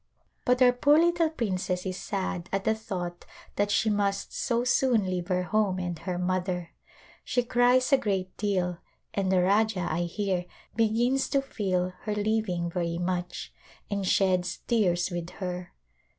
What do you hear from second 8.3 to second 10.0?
deal, and the Rajah,